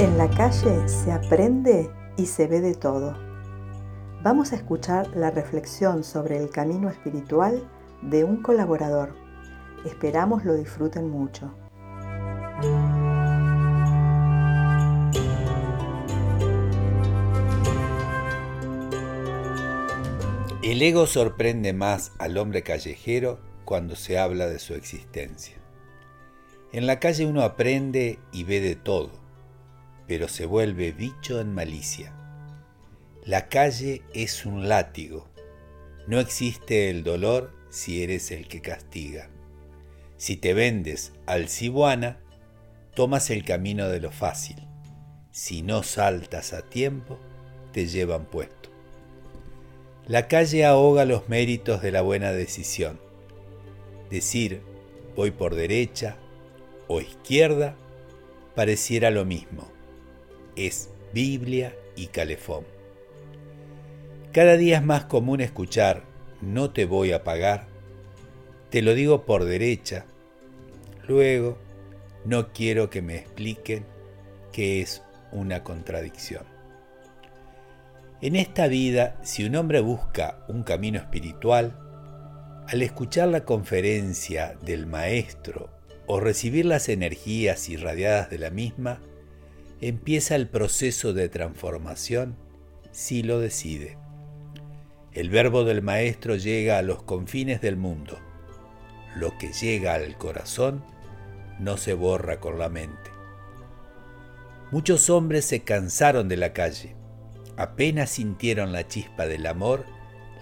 En 0.00 0.16
la 0.16 0.30
calle 0.30 0.88
se 0.88 1.12
aprende 1.12 1.90
y 2.16 2.24
se 2.24 2.46
ve 2.46 2.62
de 2.62 2.74
todo. 2.74 3.18
Vamos 4.22 4.52
a 4.52 4.56
escuchar 4.56 5.14
la 5.14 5.30
reflexión 5.30 6.04
sobre 6.04 6.38
el 6.38 6.48
camino 6.48 6.88
espiritual 6.88 7.68
de 8.00 8.24
un 8.24 8.40
colaborador. 8.40 9.14
Esperamos 9.84 10.46
lo 10.46 10.54
disfruten 10.54 11.10
mucho. 11.10 11.54
El 20.62 20.80
ego 20.80 21.06
sorprende 21.06 21.74
más 21.74 22.12
al 22.18 22.38
hombre 22.38 22.62
callejero 22.62 23.38
cuando 23.66 23.96
se 23.96 24.18
habla 24.18 24.46
de 24.46 24.60
su 24.60 24.72
existencia. 24.72 25.58
En 26.72 26.86
la 26.86 26.98
calle 27.00 27.26
uno 27.26 27.42
aprende 27.42 28.18
y 28.32 28.44
ve 28.44 28.60
de 28.60 28.76
todo 28.76 29.20
pero 30.10 30.26
se 30.26 30.44
vuelve 30.44 30.90
bicho 30.90 31.40
en 31.40 31.54
malicia. 31.54 32.12
La 33.24 33.48
calle 33.48 34.02
es 34.12 34.44
un 34.44 34.68
látigo. 34.68 35.28
No 36.08 36.18
existe 36.18 36.90
el 36.90 37.04
dolor 37.04 37.52
si 37.70 38.02
eres 38.02 38.32
el 38.32 38.48
que 38.48 38.60
castiga. 38.60 39.30
Si 40.16 40.36
te 40.36 40.52
vendes 40.52 41.12
al 41.26 41.48
cibuana, 41.48 42.18
tomas 42.96 43.30
el 43.30 43.44
camino 43.44 43.88
de 43.88 44.00
lo 44.00 44.10
fácil. 44.10 44.56
Si 45.30 45.62
no 45.62 45.84
saltas 45.84 46.54
a 46.54 46.62
tiempo, 46.62 47.16
te 47.70 47.86
llevan 47.86 48.24
puesto. 48.24 48.68
La 50.08 50.26
calle 50.26 50.64
ahoga 50.64 51.04
los 51.04 51.28
méritos 51.28 51.82
de 51.82 51.92
la 51.92 52.02
buena 52.02 52.32
decisión. 52.32 52.98
Decir 54.10 54.60
voy 55.14 55.30
por 55.30 55.54
derecha 55.54 56.16
o 56.88 57.00
izquierda 57.00 57.76
pareciera 58.56 59.12
lo 59.12 59.24
mismo 59.24 59.70
es 60.66 60.90
Biblia 61.12 61.74
y 61.96 62.08
calefón. 62.08 62.64
Cada 64.32 64.56
día 64.56 64.76
es 64.78 64.84
más 64.84 65.06
común 65.06 65.40
escuchar, 65.40 66.04
no 66.40 66.70
te 66.70 66.84
voy 66.84 67.12
a 67.12 67.24
pagar, 67.24 67.66
te 68.70 68.82
lo 68.82 68.94
digo 68.94 69.24
por 69.24 69.44
derecha, 69.44 70.04
luego 71.08 71.58
no 72.24 72.52
quiero 72.52 72.90
que 72.90 73.02
me 73.02 73.16
expliquen 73.16 73.84
que 74.52 74.80
es 74.80 75.02
una 75.32 75.64
contradicción. 75.64 76.44
En 78.20 78.36
esta 78.36 78.68
vida, 78.68 79.18
si 79.22 79.44
un 79.44 79.56
hombre 79.56 79.80
busca 79.80 80.44
un 80.48 80.62
camino 80.62 80.98
espiritual, 80.98 81.78
al 82.68 82.82
escuchar 82.82 83.28
la 83.28 83.44
conferencia 83.44 84.56
del 84.62 84.86
maestro 84.86 85.70
o 86.06 86.20
recibir 86.20 86.66
las 86.66 86.88
energías 86.88 87.68
irradiadas 87.68 88.30
de 88.30 88.38
la 88.38 88.50
misma, 88.50 89.00
empieza 89.80 90.36
el 90.36 90.48
proceso 90.48 91.12
de 91.12 91.28
transformación 91.28 92.36
si 92.92 93.22
lo 93.22 93.40
decide. 93.40 93.96
El 95.12 95.30
verbo 95.30 95.64
del 95.64 95.82
Maestro 95.82 96.36
llega 96.36 96.78
a 96.78 96.82
los 96.82 97.02
confines 97.02 97.60
del 97.60 97.76
mundo. 97.76 98.18
Lo 99.16 99.36
que 99.38 99.52
llega 99.52 99.94
al 99.94 100.16
corazón 100.18 100.84
no 101.58 101.76
se 101.76 101.94
borra 101.94 102.40
con 102.40 102.58
la 102.58 102.68
mente. 102.68 103.10
Muchos 104.70 105.10
hombres 105.10 105.44
se 105.44 105.60
cansaron 105.60 106.28
de 106.28 106.36
la 106.36 106.52
calle. 106.52 106.94
Apenas 107.56 108.10
sintieron 108.10 108.72
la 108.72 108.86
chispa 108.86 109.26
del 109.26 109.46
amor, 109.46 109.84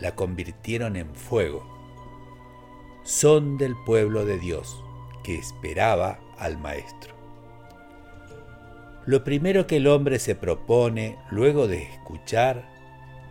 la 0.00 0.14
convirtieron 0.14 0.96
en 0.96 1.14
fuego. 1.14 1.66
Son 3.04 3.56
del 3.56 3.74
pueblo 3.86 4.26
de 4.26 4.38
Dios 4.38 4.84
que 5.24 5.36
esperaba 5.36 6.20
al 6.38 6.58
Maestro. 6.58 7.17
Lo 9.08 9.24
primero 9.24 9.66
que 9.66 9.78
el 9.78 9.86
hombre 9.86 10.18
se 10.18 10.34
propone 10.34 11.16
luego 11.30 11.66
de 11.66 11.82
escuchar, 11.82 12.68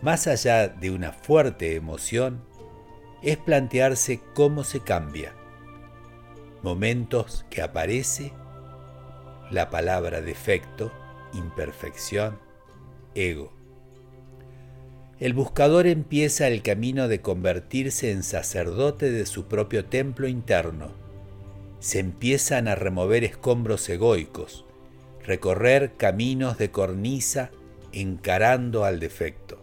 más 0.02 0.26
allá 0.26 0.70
de 0.70 0.90
una 0.90 1.12
fuerte 1.12 1.76
emoción, 1.76 2.44
es 3.22 3.38
plantearse 3.38 4.20
cómo 4.34 4.64
se 4.64 4.80
cambia. 4.80 5.36
Momentos 6.64 7.46
que 7.52 7.62
aparece 7.62 8.34
la 9.52 9.70
palabra 9.70 10.22
defecto, 10.22 10.92
imperfección, 11.32 12.40
ego. 13.14 13.54
El 15.20 15.34
buscador 15.34 15.86
empieza 15.86 16.48
el 16.48 16.64
camino 16.64 17.08
de 17.08 17.22
convertirse 17.22 18.10
en 18.10 18.24
sacerdote 18.24 19.12
de 19.12 19.28
su 19.28 19.46
propio 19.46 19.86
templo 19.86 20.28
interno. 20.28 20.94
Se 21.80 22.00
empiezan 22.00 22.68
a 22.68 22.74
remover 22.74 23.24
escombros 23.24 23.88
egoicos, 23.90 24.67
recorrer 25.28 25.92
caminos 25.98 26.58
de 26.58 26.72
cornisa 26.72 27.52
encarando 27.92 28.86
al 28.86 29.02
defecto, 29.02 29.62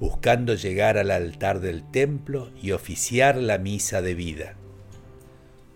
buscando 0.00 0.54
llegar 0.54 0.96
al 0.96 1.10
altar 1.10 1.60
del 1.60 1.88
templo 1.90 2.50
y 2.60 2.72
oficiar 2.72 3.36
la 3.36 3.58
misa 3.58 4.00
de 4.00 4.14
vida. 4.14 4.54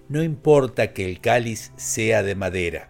No 0.09 0.23
importa 0.23 0.95
que 0.95 1.05
el 1.05 1.21
cáliz 1.21 1.73
sea 1.77 2.23
de 2.23 2.35
madera, 2.35 2.89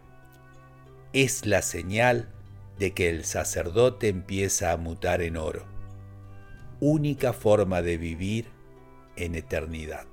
es 1.12 1.46
la 1.46 1.62
señal 1.62 2.28
de 2.78 2.92
que 2.92 3.08
el 3.08 3.24
sacerdote 3.24 4.06
empieza 4.06 4.70
a 4.70 4.76
mutar 4.76 5.20
en 5.20 5.36
oro, 5.36 5.64
única 6.78 7.32
forma 7.32 7.82
de 7.82 7.98
vivir 7.98 8.46
en 9.16 9.34
eternidad. 9.34 10.06